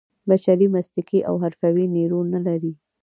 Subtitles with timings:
[0.29, 2.73] بشري مسلکي او حرفوي نیرو نه لري.